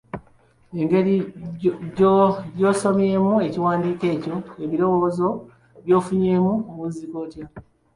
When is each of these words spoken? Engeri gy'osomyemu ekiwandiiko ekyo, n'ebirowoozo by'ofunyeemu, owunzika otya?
Engeri 0.79 1.15
gy'osomyemu 2.57 3.33
ekiwandiiko 3.47 4.05
ekyo, 4.15 4.35
n'ebirowoozo 4.55 5.27
by'ofunyeemu, 5.83 6.53
owunzika 6.71 7.15
otya? 7.25 7.45